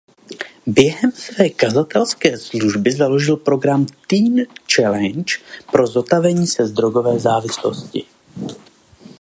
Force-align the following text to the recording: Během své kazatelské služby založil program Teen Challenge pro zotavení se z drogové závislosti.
Během 0.65 1.11
své 1.11 1.49
kazatelské 1.49 2.37
služby 2.37 2.91
založil 2.91 3.37
program 3.37 3.85
Teen 4.07 4.45
Challenge 4.75 5.33
pro 5.71 5.87
zotavení 5.87 6.47
se 6.47 6.67
z 6.67 6.71
drogové 6.71 7.19
závislosti. 7.19 8.05